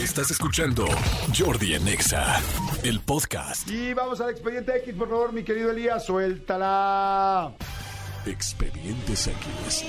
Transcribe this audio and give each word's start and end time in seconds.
Estás 0.00 0.30
escuchando 0.30 0.86
Jordi 1.36 1.74
en 1.74 1.86
Exa, 1.88 2.40
el 2.84 3.00
podcast. 3.00 3.68
Y 3.70 3.92
vamos 3.94 4.20
al 4.20 4.30
expediente 4.30 4.76
X, 4.78 4.94
por 4.94 5.08
favor, 5.08 5.32
mi 5.32 5.42
querido 5.42 5.70
Elías, 5.70 6.04
suéltala. 6.06 7.52
Expedientes 8.26 9.26
X. 9.26 9.84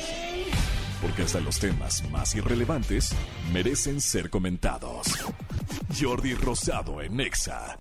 Porque 1.02 1.24
hasta 1.24 1.40
los 1.40 1.60
temas 1.60 2.04
más 2.12 2.36
irrelevantes 2.36 3.16
merecen 3.54 4.02
ser 4.02 4.30
comentados. 4.30 5.08
Jordi 6.00 6.34
Rosado 6.36 7.02
en 7.02 7.20
Exa. 7.20 7.78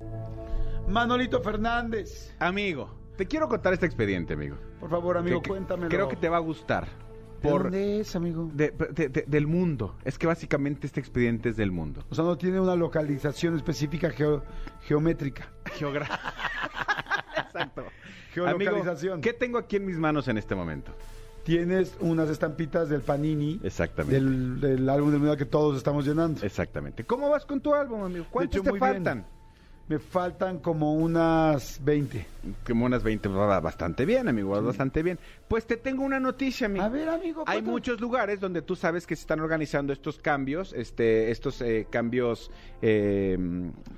Manolito 0.89 1.43
Fernández. 1.43 2.33
Amigo, 2.39 2.95
te 3.17 3.27
quiero 3.27 3.49
contar 3.49 3.73
este 3.75 3.87
expediente, 3.87 4.35
amigo. 4.35 4.57
Por 4.79 4.89
favor, 4.91 5.19
amigo, 5.19 5.41
Que- 5.41 5.45
que- 5.45 5.49
cuéntamelo. 5.51 5.89
Creo 5.91 6.09
que 6.09 6.17
te 6.17 6.29
va 6.29 6.39
a 6.39 6.41
gustar. 6.41 6.89
¿De 7.43 7.49
Por 7.49 7.63
dónde 7.65 8.01
es, 8.01 8.15
amigo? 8.17 8.51
de- 8.53 8.71
de- 8.71 9.09
de- 9.09 9.25
del 9.27 9.47
mundo. 9.47 9.97
Es 10.05 10.19
que 10.19 10.27
básicamente 10.27 10.87
este 10.87 11.01
expediente 11.01 11.49
es 11.49 11.57
del 11.57 11.71
mundo. 11.73 12.05
O 12.11 12.15
sea, 12.15 12.25
no 12.25 12.37
tiene 12.37 12.61
una 12.61 12.77
localización 12.77 13.57
específica 13.57 14.11
geo- 14.11 14.43
geométrica. 14.83 15.49
Geografía. 15.73 16.19
Exacto. 17.47 17.85
Geolocalización. 18.35 19.13
Amigo, 19.15 19.21
¿qué 19.23 19.33
tengo 19.33 19.59
aquí 19.59 19.77
en 19.77 19.87
mis 19.87 19.97
manos 19.99 20.29
en 20.29 20.39
este 20.39 20.55
momento? 20.55 20.93
Tienes 21.45 21.97
unas 22.01 22.29
estampitas 22.29 22.89
del 22.89 23.01
Panini. 23.01 23.59
Exactamente. 23.63 24.15
Del, 24.15 24.61
del 24.61 24.89
álbum 24.89 25.11
de 25.11 25.17
Mundial 25.19 25.37
que 25.39 25.47
todos 25.47 25.77
estamos 25.77 26.07
llenando. 26.07 26.45
Exactamente. 26.45 27.05
¿Cómo 27.05 27.31
vas 27.31 27.47
con 27.47 27.61
tu 27.61 27.75
álbum, 27.75 28.03
amigo? 28.03 28.27
¿Cuántos 28.31 28.57
hecho, 28.61 28.63
te 28.65 28.71
bien. 28.79 29.25
Me 29.91 29.99
faltan 29.99 30.61
como 30.61 30.95
unas 30.95 31.85
20. 31.85 32.25
Como 32.65 32.85
unas 32.85 33.03
20. 33.03 33.29
va 33.29 33.59
Bastante 33.59 34.05
bien, 34.07 34.29
amigo. 34.29 34.51
vas 34.51 34.63
Bastante 34.63 35.03
bien. 35.03 35.19
Pues 35.49 35.67
te 35.67 35.77
tengo 35.77 36.05
una 36.05 36.21
noticia, 36.21 36.67
amigo. 36.69 36.85
A 36.85 36.89
ver, 36.89 37.09
amigo. 37.09 37.41
Hay 37.41 37.57
cuéntame. 37.57 37.73
muchos 37.73 38.01
lugares 38.01 38.39
donde 38.39 38.63
tú 38.63 38.77
sabes 38.77 39.05
que 39.05 39.17
se 39.17 39.23
están 39.23 39.41
organizando 39.41 39.93
estos 39.93 40.19
cambios, 40.19 40.73
este, 40.75 41.33
estos 41.33 41.61
eh, 41.61 41.89
cambios, 41.91 42.53
eh, 42.81 43.37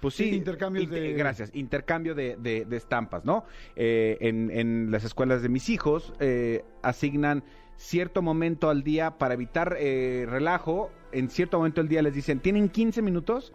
pues 0.00 0.14
sí, 0.14 0.30
Sí, 0.30 0.36
intercambios 0.36 0.88
de- 0.88 1.12
gracias, 1.12 1.50
intercambio 1.52 2.14
de, 2.14 2.36
de- 2.38 2.64
de 2.64 2.76
estampas, 2.78 3.26
¿no? 3.26 3.44
Eh, 3.76 4.16
en, 4.22 4.50
en 4.50 4.90
las 4.90 5.04
escuelas 5.04 5.42
de 5.42 5.50
mis 5.50 5.68
hijos 5.68 6.14
eh, 6.20 6.64
asignan 6.80 7.44
cierto 7.76 8.22
momento 8.22 8.70
al 8.70 8.82
día 8.82 9.18
para 9.18 9.34
evitar 9.34 9.76
eh, 9.78 10.24
relajo. 10.26 10.90
En 11.12 11.28
cierto 11.28 11.58
momento 11.58 11.82
del 11.82 11.88
día 11.88 12.00
les 12.00 12.14
dicen 12.14 12.40
tienen 12.40 12.70
15 12.70 13.02
minutos 13.02 13.52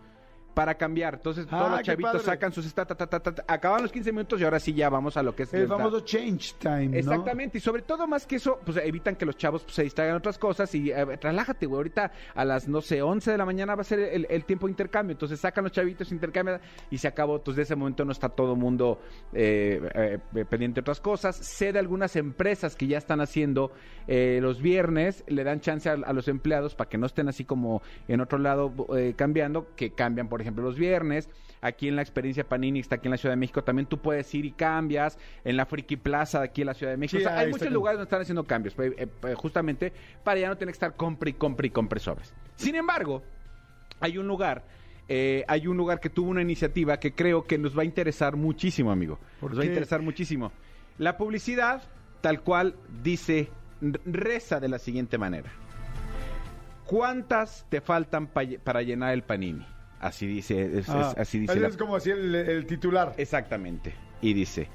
para 0.58 0.74
cambiar. 0.74 1.14
Entonces 1.14 1.46
Ah, 1.52 1.58
todos 1.60 1.70
los 1.70 1.80
qué 1.82 1.86
chavitos 1.86 2.24
sacan 2.24 2.52
sus 2.52 2.74
ta, 2.74 2.84
ta, 2.84 2.96
ta, 2.96 3.44
acaban 3.48 3.84
los 3.84 3.92
15 3.92 4.12
minutos 4.12 4.42
y 4.42 4.44
ahora 4.44 4.60
sí 4.60 4.74
ya 4.74 4.90
vamos 4.90 5.16
a 5.16 5.22
lo 5.22 5.36
que 5.36 5.44
es 5.44 5.54
El 5.54 5.68
famoso 5.68 6.00
change 6.00 6.56
time, 6.58 6.88
¿no? 6.88 6.98
Exactamente, 6.98 7.60
y 7.60 7.62
sobre 7.62 7.84
todo 7.84 8.08
más 8.08 8.26
que 8.26 8.38
eso, 8.38 8.60
pues 8.66 8.76
evitan 8.78 9.16
que 9.16 9.28
los 9.28 9.38
chavos 9.38 9.64
pues, 9.64 9.76
se 9.76 9.84
distraigan 9.84 10.16
otras 10.16 10.40
cosas 10.40 10.74
y 10.74 10.90
eh, 10.90 11.06
relájate, 11.06 11.68
güey, 11.68 11.78
ahorita 11.78 12.12
a 12.34 12.44
las, 12.44 12.68
no 12.68 12.82
sé, 12.82 13.04
11 13.04 13.34
de 13.34 13.38
la 13.38 13.46
mañana 13.46 13.76
va 13.76 13.82
a 13.82 13.84
ser 13.84 14.00
el, 14.00 14.26
el 14.32 14.46
tiempo 14.46 14.66
de 14.66 14.72
intercambio, 14.72 15.12
entonces 15.12 15.40
sacan 15.40 15.64
los 15.64 15.74
chavitos, 15.74 16.12
intercambian 16.12 16.60
y 16.90 16.98
se 16.98 17.08
acabó, 17.08 17.36
entonces 17.36 17.58
de 17.58 17.64
ese 17.64 17.76
momento 17.76 18.04
no 18.04 18.12
está 18.12 18.28
todo 18.28 18.54
el 18.54 18.60
mundo 18.60 19.00
eh, 19.34 20.20
eh, 20.34 20.46
pendiente 20.50 20.78
de 20.78 20.82
otras 20.82 21.02
cosas. 21.02 21.36
Sé 21.36 21.72
de 21.72 21.78
algunas 21.78 22.16
empresas 22.16 22.76
que 22.76 22.88
ya 22.88 22.98
están 22.98 23.22
haciendo 23.22 23.72
eh, 24.08 24.40
los 24.42 24.60
viernes, 24.60 25.24
le 25.28 25.44
dan 25.44 25.60
chance 25.60 25.88
a, 25.88 25.94
a 25.94 26.14
los 26.14 26.28
empleados 26.28 26.74
para 26.74 26.90
que 26.90 26.98
no 26.98 27.06
estén 27.06 27.28
así 27.28 27.46
como 27.46 27.84
en 28.08 28.22
otro 28.22 28.40
lado 28.40 28.74
eh, 28.96 29.14
cambiando, 29.16 29.76
que 29.76 29.92
cambian, 29.92 30.30
por 30.30 30.42
ejemplo, 30.42 30.47
los 30.56 30.78
viernes. 30.78 31.30
Aquí 31.62 31.88
en 31.88 31.96
la 31.96 32.04
experiencia 32.04 32.48
Panini, 32.48 32.80
está 32.80 32.96
aquí 32.96 33.08
en 33.08 33.12
la 33.12 33.18
Ciudad 33.18 33.34
de 33.34 33.40
México, 33.40 33.64
también 33.64 33.88
tú 33.88 33.98
puedes 33.98 34.32
ir 34.36 34.46
y 34.46 34.52
cambias. 34.52 35.18
En 35.44 35.58
la 35.58 35.66
Friki 35.66 35.98
Plaza 35.98 36.40
de 36.40 36.46
aquí 36.46 36.62
en 36.62 36.68
la 36.68 36.74
Ciudad 36.76 36.92
de 36.92 36.98
México. 36.98 37.20
Sí, 37.20 37.26
O 37.26 37.28
sea, 37.30 37.40
ahí 37.40 37.46
hay 37.48 37.52
muchos 37.52 37.72
lugares 37.72 37.98
donde 37.98 38.08
están 38.08 38.22
haciendo 38.22 38.44
cambios, 38.44 38.76
eh, 38.80 39.08
justamente 39.36 39.92
para 40.24 40.40
ya 40.40 40.48
no 40.50 40.56
tener 40.58 40.72
que 40.72 40.76
estar 40.78 40.96
compre 40.96 41.32
y 41.32 41.34
compre 41.34 41.68
y 41.68 41.72
compre 41.72 42.00
sobres. 42.00 42.34
Sin 42.58 42.76
embargo, 42.76 43.24
hay 44.00 44.20
un 44.20 44.28
lugar, 44.28 44.66
eh, 45.10 45.44
hay 45.48 45.66
un 45.66 45.78
lugar 45.78 46.00
que 46.00 46.10
tuvo 46.12 46.30
una 46.30 46.44
iniciativa 46.44 46.98
que 47.00 47.14
creo 47.14 47.46
que 47.46 47.58
nos 47.58 47.76
va 47.76 47.82
a 47.82 47.86
interesar 47.86 48.36
muchísimo, 48.36 48.92
amigo. 48.92 49.20
¿Por 49.40 49.50
nos 49.52 49.60
va 49.60 49.64
a 49.64 49.66
interesar 49.68 50.02
muchísimo. 50.04 50.52
La 51.00 51.18
publicidad, 51.18 51.82
tal 52.22 52.42
cual 52.42 52.76
dice, 53.02 53.50
reza 54.06 54.60
de 54.60 54.68
la 54.70 54.78
siguiente 54.78 55.18
manera. 55.18 55.50
¿Cuántas 56.86 57.66
te 57.70 57.82
faltan 57.82 58.28
pa- 58.28 58.44
para 58.64 58.82
llenar 58.82 59.14
el 59.14 59.24
panini? 59.24 59.66
Así 60.00 60.28
dice, 60.28 60.64
es- 60.66 60.74
es- 60.88 60.90
Ah, 60.90 61.14
así 61.18 61.40
dice. 61.40 61.60
la- 61.60 61.68
es 61.68 61.78
como 61.78 61.96
así 61.96 62.12
el, 62.12 62.34
el 62.36 62.66
titular. 62.68 63.14
Exactamente. 63.18 63.94
Y 64.22 64.34
dice, 64.34 64.68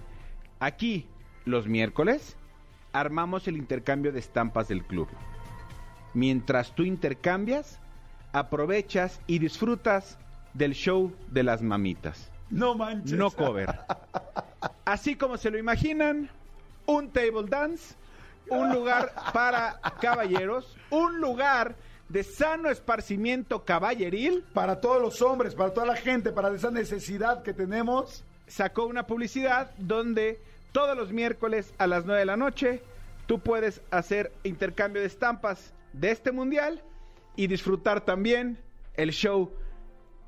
aquí 0.61 1.07
los 1.45 1.67
miércoles 1.67 2.37
armamos 2.93 3.47
el 3.49 3.57
intercambio 3.57 4.13
de 4.13 4.19
estampas 4.21 4.69
del 4.69 4.85
club. 4.85 5.09
Mientras 6.15 6.75
tú 6.75 6.83
intercambias, 6.85 7.79
aprovechas 8.33 9.21
y 9.27 9.39
disfrutas 9.39 10.19
del 10.55 10.75
show 10.75 11.13
de 11.31 11.43
las 11.43 11.63
mamitas. 11.63 12.31
No 12.51 12.75
manches. 12.75 13.17
No 13.19 13.31
cover. 13.31 13.79
Así 14.85 15.17
como 15.17 15.39
se 15.39 15.51
lo 15.51 15.59
imaginan, 15.59 16.29
un 16.87 17.09
table 17.11 17.45
dance, 17.49 17.95
un 18.51 18.71
lugar 18.73 19.13
para 19.33 19.81
caballeros, 20.01 20.77
un 20.91 21.21
lugar 21.21 21.75
de 22.13 22.23
sano 22.23 22.69
esparcimiento 22.71 23.65
caballeril 23.65 24.45
Para 24.53 24.81
todos 24.81 25.01
los 25.01 25.23
hombres, 25.23 25.55
para 25.55 25.73
toda 25.73 25.87
la 25.87 25.97
gente, 25.97 26.31
para 26.31 26.55
esa 26.55 26.71
necesidad 26.71 27.43
que 27.43 27.55
tenemos. 27.55 28.23
sacó 28.47 28.87
una 28.87 29.07
publicidad 29.07 29.71
donde 29.79 30.39
todos 30.73 30.97
los 30.97 31.11
miércoles 31.13 31.73
a 31.79 31.87
las 31.87 32.05
9 32.05 32.21
de 32.21 32.27
la 32.27 32.37
noche 32.37 32.83
tú 33.27 33.39
puedes 33.41 33.81
hacer 33.91 34.31
intercambio 34.45 35.01
de 35.01 35.07
estampas 35.09 35.73
de 35.95 36.11
este 36.11 36.33
mundial 36.33 36.83
y 37.37 37.47
disfrutar 37.47 38.03
también 38.05 38.59
el 38.95 39.11
show 39.13 39.51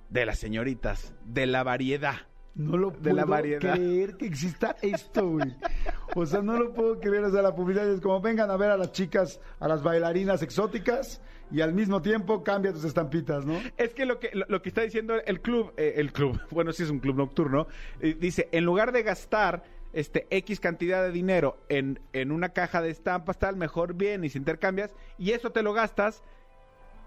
de 0.08 0.24
las 0.24 0.38
señoritas, 0.38 1.12
de 1.24 1.46
la 1.46 1.62
variedad. 1.64 2.16
No 2.54 2.76
lo 2.78 2.90
De 2.92 2.96
puedo 2.98 3.16
la 3.16 3.24
variedad. 3.24 3.74
creer 3.74 4.16
que 4.16 4.26
exista 4.26 4.76
esto, 4.80 5.28
güey. 5.28 5.54
O 6.24 6.26
sea, 6.26 6.42
no 6.42 6.58
lo 6.58 6.72
puedo 6.72 7.00
creer. 7.00 7.24
O 7.24 7.30
sea, 7.30 7.42
la 7.42 7.54
publicidad 7.54 7.88
es 7.88 8.00
como 8.00 8.20
vengan 8.20 8.50
a 8.50 8.56
ver 8.56 8.70
a 8.70 8.76
las 8.76 8.92
chicas, 8.92 9.40
a 9.60 9.68
las 9.68 9.82
bailarinas 9.82 10.42
exóticas 10.42 11.20
y 11.50 11.60
al 11.60 11.74
mismo 11.74 12.00
tiempo 12.02 12.42
cambia 12.42 12.72
tus 12.72 12.84
estampitas, 12.84 13.44
¿no? 13.44 13.54
Es 13.76 13.94
que 13.94 14.06
lo 14.06 14.18
que, 14.18 14.30
lo, 14.32 14.46
lo 14.48 14.62
que 14.62 14.68
está 14.68 14.82
diciendo 14.82 15.14
el 15.24 15.40
club, 15.40 15.72
eh, 15.76 15.94
el 15.96 16.12
club, 16.12 16.40
bueno, 16.50 16.72
sí 16.72 16.82
es 16.82 16.90
un 16.90 17.00
club 17.00 17.16
nocturno, 17.16 17.66
eh, 18.00 18.16
dice, 18.18 18.48
en 18.52 18.64
lugar 18.64 18.92
de 18.92 19.02
gastar 19.02 19.62
este 19.92 20.26
X 20.30 20.58
cantidad 20.58 21.02
de 21.02 21.12
dinero 21.12 21.56
en, 21.68 22.00
en 22.12 22.32
una 22.32 22.48
caja 22.48 22.82
de 22.82 22.90
estampas, 22.90 23.38
tal, 23.38 23.56
mejor 23.56 23.94
bien 23.94 24.24
y 24.24 24.28
se 24.30 24.38
intercambias, 24.38 24.94
y 25.18 25.32
eso 25.32 25.50
te 25.50 25.62
lo 25.62 25.72
gastas 25.72 26.22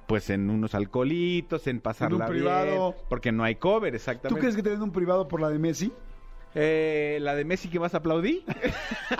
pues 0.07 0.29
en 0.29 0.50
unos 0.50 0.74
alcoholitos, 0.74 1.68
en 1.68 1.81
pasarla 1.81 2.28
privado. 2.28 2.91
bien, 2.94 3.06
porque 3.09 3.34
no 3.34 3.44
hay 3.44 3.56
cover, 3.56 3.91
¿Tú 3.91 3.97
exactamente. 3.97 4.39
crees 4.39 4.56
que 4.56 4.63
te 4.63 4.69
den 4.69 4.81
un 4.81 4.91
privado 4.91 5.28
por 5.28 5.41
la 5.41 5.50
de 5.50 5.59
Messi? 5.59 5.91
Eh, 6.59 7.19
la 7.22 7.35
de 7.35 7.45
Messi 7.45 7.69
que 7.69 7.79
más 7.79 7.94
aplaudí. 7.94 8.44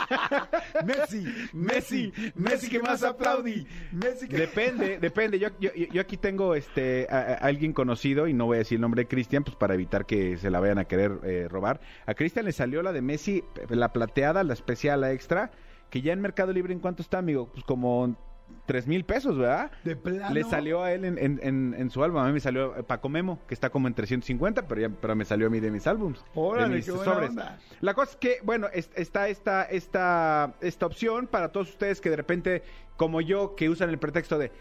Messi, 0.86 1.24
Messi, 1.53 2.12
Messi 2.34 2.68
que 2.68 2.80
más 2.80 3.03
aplaudí. 3.03 3.68
Messi 3.92 4.28
que... 4.28 4.38
Depende, 4.38 4.98
depende. 4.98 5.38
Yo, 5.38 5.50
yo, 5.59 5.70
yo 5.72 6.02
aquí 6.02 6.18
tengo 6.18 6.56
este 6.56 7.06
a, 7.12 7.18
a 7.18 7.34
alguien 7.36 7.74
conocido 7.74 8.28
y 8.28 8.34
no 8.34 8.48
voy 8.48 8.56
a 8.56 8.59
decir 8.59 8.78
el 8.78 8.81
nombre 8.81 9.03
de 9.03 9.08
Cristian, 9.08 9.44
pues 9.44 9.56
para 9.56 9.75
evitar 9.75 10.08
que 10.08 10.38
se 10.38 10.50
la 10.50 10.59
vayan 10.59 10.80
a 10.80 10.86
querer 10.86 11.20
eh, 11.24 11.48
robar. 11.48 11.80
A 12.08 12.16
Cristian 12.16 12.46
le 12.46 12.53
salió 12.53 12.81
la 12.81 12.92
de 12.92 13.03
Messi, 13.03 13.44
la 13.69 13.94
plateada, 13.94 14.44
la 14.44 14.54
especial, 14.54 15.02
la 15.02 15.12
extra, 15.12 15.52
que 15.92 16.02
ya 16.02 16.14
en 16.14 16.22
Mercado 16.22 16.54
Libre 16.54 16.74
en 16.74 16.80
cuánto 16.80 17.04
está, 17.04 17.19
amigo, 17.19 17.52
pues 17.54 17.64
como 17.66 18.18
tres 18.66 18.85
mil 18.88 19.06
pesos, 19.06 19.38
¿verdad? 19.38 19.72
De 19.84 19.96
plano. 19.96 20.34
Le 20.34 20.44
salió 20.44 20.84
a 20.84 20.91
él 20.91 21.06
en, 21.06 21.18
en, 21.18 21.40
en- 21.41 21.75
en 21.78 21.90
su 21.90 22.03
álbum. 22.03 22.19
A 22.22 22.25
mí 22.28 22.34
me 22.34 22.40
salió 22.40 22.75
eh, 22.75 22.84
Paco 22.84 23.08
Memo, 23.09 23.40
que 23.47 23.53
está 23.53 23.69
como 23.69 23.88
en 23.88 23.94
350, 23.94 24.68
pero 24.68 24.81
ya 24.81 24.90
pero 24.90 25.16
me 25.16 25.24
salió 25.25 25.47
a 25.47 25.50
mí 25.50 25.59
de 25.59 25.72
mis 25.72 25.88
álbums. 25.88 26.24
Órale, 26.35 26.69
de 26.69 26.75
mis 26.75 26.86
qué 26.86 26.91
buena 26.91 27.12
onda. 27.30 27.59
La 27.81 27.94
cosa 27.94 28.12
es 28.12 28.18
que, 28.18 28.38
bueno, 28.44 28.68
es- 28.74 28.90
está 28.96 29.30
esta, 29.30 29.63
esta, 29.63 30.53
esta 30.62 30.86
opción 30.86 31.28
para 31.28 31.52
todos 31.52 31.69
ustedes 31.69 32.02
que 32.02 32.09
de 32.09 32.16
repente, 32.18 32.63
como 32.97 33.22
yo, 33.22 33.56
que 33.56 33.69
usan 33.69 33.90
el 33.90 33.97
pretexto 34.00 34.38
de 34.38 34.52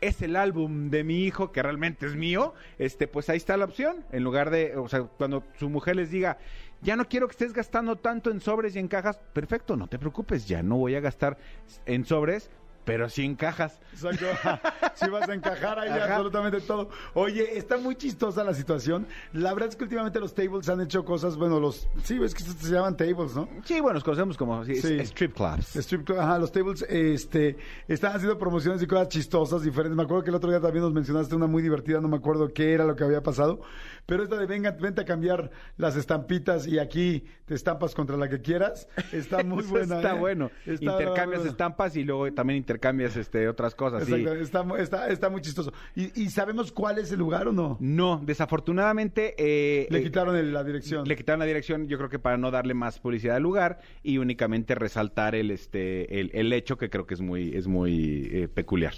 es 0.00 0.22
el 0.22 0.36
álbum 0.36 0.90
de 0.90 1.02
mi 1.02 1.24
hijo 1.24 1.50
que 1.50 1.60
realmente 1.60 2.06
es 2.06 2.14
mío, 2.14 2.54
este, 2.78 3.08
pues 3.08 3.28
ahí 3.30 3.36
está 3.36 3.56
la 3.56 3.64
opción. 3.64 4.04
En 4.12 4.22
lugar 4.22 4.50
de, 4.50 4.76
o 4.76 4.88
sea, 4.88 5.02
cuando 5.02 5.42
su 5.58 5.68
mujer 5.68 5.96
les 5.96 6.12
diga, 6.12 6.38
ya 6.82 6.94
no 6.94 7.08
quiero 7.08 7.26
que 7.26 7.32
estés 7.32 7.52
gastando 7.52 7.96
tanto 7.96 8.30
en 8.30 8.40
sobres 8.40 8.76
y 8.76 8.78
en 8.78 8.86
cajas, 8.86 9.18
perfecto, 9.32 9.76
no 9.76 9.88
te 9.88 9.98
preocupes, 9.98 10.46
ya 10.46 10.62
no 10.62 10.76
voy 10.76 10.94
a 10.94 11.00
gastar 11.00 11.36
en 11.84 12.04
sobres, 12.04 12.48
pero 12.88 13.08
sí 13.10 13.22
en 13.24 13.36
cajas. 13.36 13.78
Exacto. 13.92 14.24
Si 14.94 15.08
vas 15.10 15.28
a 15.28 15.34
encajar 15.34 15.78
ahí 15.78 15.90
Ajá. 15.90 16.16
absolutamente 16.16 16.60
todo. 16.60 16.88
Oye, 17.14 17.56
está 17.56 17.76
muy 17.76 17.94
chistosa 17.94 18.42
la 18.42 18.52
situación. 18.52 19.06
La 19.32 19.54
verdad 19.54 19.68
es 19.68 19.76
que 19.76 19.84
últimamente 19.84 20.18
los 20.18 20.34
tables 20.34 20.68
han 20.68 20.80
hecho 20.80 21.04
cosas, 21.04 21.36
bueno, 21.36 21.60
los... 21.60 21.88
Sí, 22.02 22.18
ves 22.18 22.34
que 22.34 22.42
se 22.42 22.72
llaman 22.72 22.96
tables, 22.96 23.36
¿no? 23.36 23.48
Sí, 23.64 23.74
bueno, 23.80 23.94
nos 23.94 24.02
conocemos 24.02 24.36
como 24.36 24.64
sí, 24.64 24.74
Sí. 24.74 24.98
strip 25.00 25.34
clubs. 25.36 25.76
Strip 25.76 26.10
ajá, 26.18 26.40
los 26.40 26.50
tables 26.50 26.82
este, 26.88 27.56
están 27.86 28.16
haciendo 28.16 28.38
promociones 28.38 28.82
y 28.82 28.88
cosas 28.88 29.08
chistosas, 29.08 29.62
diferentes. 29.62 29.96
Me 29.96 30.02
acuerdo 30.02 30.24
que 30.24 30.30
el 30.30 30.36
otro 30.36 30.50
día 30.50 30.60
también 30.60 30.82
nos 30.82 30.92
mencionaste 30.92 31.36
una 31.36 31.46
muy 31.46 31.62
divertida, 31.62 32.00
no 32.00 32.08
me 32.08 32.16
acuerdo 32.16 32.48
qué 32.52 32.72
era 32.72 32.84
lo 32.84 32.96
que 32.96 33.04
había 33.04 33.22
pasado. 33.22 33.60
Pero 34.04 34.24
esta 34.24 34.36
de 34.36 34.46
venga, 34.46 34.72
vente 34.72 35.02
a 35.02 35.04
cambiar 35.04 35.50
las 35.76 35.94
estampitas 35.94 36.66
y 36.66 36.80
aquí 36.80 37.24
te 37.44 37.54
estampas 37.54 37.94
contra 37.94 38.16
la 38.16 38.28
que 38.28 38.40
quieras, 38.40 38.88
está 39.12 39.42
muy 39.44 39.62
buena. 39.62 39.96
está 39.96 40.16
¿eh? 40.16 40.18
bueno. 40.18 40.50
Está 40.66 40.84
Intercambias 40.92 41.40
bueno. 41.42 41.50
estampas 41.52 41.94
y 41.94 42.02
luego 42.02 42.32
también 42.32 42.56
intercambias 42.56 42.77
intercambias 42.78 43.16
este, 43.16 43.48
otras 43.48 43.74
cosas. 43.74 44.08
Exacto, 44.08 44.32
está, 44.34 44.64
está, 44.78 45.08
está 45.08 45.28
muy 45.28 45.40
chistoso. 45.42 45.72
¿Y, 45.96 46.22
y 46.22 46.30
sabemos 46.30 46.70
cuál 46.70 46.98
es 46.98 47.10
el 47.10 47.18
lugar 47.18 47.48
o 47.48 47.52
no? 47.52 47.76
No, 47.80 48.22
desafortunadamente... 48.24 49.34
eh, 49.36 49.88
Le 49.90 49.98
eh, 49.98 50.02
quitaron 50.04 50.36
el- 50.36 50.52
la 50.52 50.62
dirección. 50.62 51.06
Le 51.06 51.16
quitaron 51.16 51.40
la 51.40 51.46
dirección, 51.46 51.88
yo 51.88 51.98
creo 51.98 52.08
que 52.08 52.18
para 52.20 52.36
no 52.38 52.50
darle 52.52 52.74
más 52.74 53.00
publicidad 53.00 53.36
al 53.36 53.42
lugar 53.42 53.80
y 54.04 54.18
únicamente 54.18 54.74
resaltar 54.76 55.34
el 55.34 55.50
este 55.50 56.20
el, 56.20 56.30
el 56.34 56.52
hecho 56.52 56.78
que 56.78 56.88
creo 56.88 57.04
que 57.06 57.14
es 57.14 57.20
muy 57.20 57.54
es 57.56 57.66
muy 57.66 58.28
eh, 58.32 58.48
peculiar. 58.48 58.94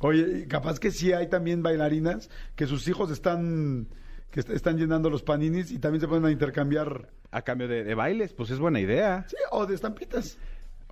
Oye, 0.00 0.46
capaz 0.46 0.78
que 0.78 0.90
sí 0.90 1.12
hay 1.12 1.28
también 1.28 1.62
bailarinas 1.62 2.28
que 2.54 2.66
sus 2.66 2.86
hijos 2.88 3.10
están 3.10 3.88
que 4.30 4.40
est- 4.40 4.50
están 4.50 4.76
llenando 4.76 5.08
los 5.10 5.22
paninis 5.22 5.70
y 5.70 5.78
también 5.78 6.00
se 6.00 6.08
ponen 6.08 6.24
a 6.26 6.30
intercambiar 6.30 7.08
A 7.30 7.42
cambio 7.42 7.68
de, 7.68 7.84
de 7.84 7.94
bailes, 7.94 8.32
pues 8.34 8.50
es 8.50 8.58
buena 8.58 8.80
idea. 8.80 9.24
sí, 9.28 9.36
o 9.50 9.64
de 9.66 9.74
estampitas. 9.74 10.38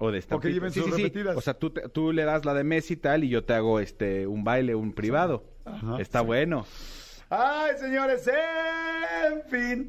O 0.00 0.10
de 0.10 0.18
estampitas. 0.18 0.52
lleven 0.54 0.72
Sí, 0.72 0.80
sus 0.80 0.88
sí, 0.90 0.96
sí. 0.96 1.02
repetidas. 1.04 1.36
O 1.36 1.40
sea, 1.40 1.54
tú, 1.54 1.70
te- 1.70 1.88
tú 1.90 2.10
le 2.12 2.24
das 2.24 2.44
la 2.44 2.54
de 2.54 2.64
Messi 2.64 2.94
y 2.94 2.96
tal 2.96 3.22
y 3.22 3.28
yo 3.28 3.44
te 3.44 3.52
hago 3.52 3.78
este 3.80 4.26
un 4.26 4.42
baile, 4.42 4.74
un 4.74 4.92
privado. 4.92 5.44
Ajá, 5.64 5.98
Está 6.00 6.20
sí. 6.20 6.26
bueno. 6.26 6.66
Ay, 7.32 7.72
señores, 7.78 8.26
en 8.26 9.42
fin. 9.48 9.88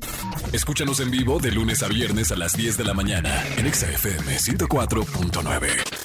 Escúchanos 0.54 1.00
en 1.00 1.10
vivo 1.10 1.40
de 1.40 1.52
lunes 1.52 1.82
a 1.82 1.88
viernes 1.88 2.32
a 2.32 2.36
las 2.36 2.54
10 2.56 2.78
de 2.78 2.84
la 2.84 2.94
mañana 2.94 3.44
en 3.58 3.66
Exa 3.66 3.90
FM 3.90 4.38
104.9. 4.38 6.01